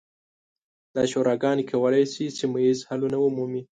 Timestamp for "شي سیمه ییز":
2.13-2.79